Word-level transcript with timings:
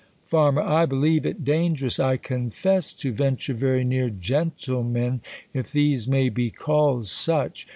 Farm. 0.25 0.57
I 0.57 0.87
believe 0.87 1.27
it 1.27 1.45
dangerous, 1.45 1.99
I 1.99 2.17
confess, 2.17 2.91
to 2.93 3.11
ven 3.13 3.35
ture 3.35 3.53
very 3.55 3.83
near 3.83 4.09
gentlemen^ 4.09 5.19
if 5.53 5.71
these 5.71 6.07
may 6.07 6.27
be 6.29 6.49
called 6.49 7.05
such. 7.05 7.67